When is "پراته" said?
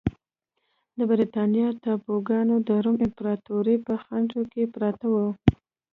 4.73-5.07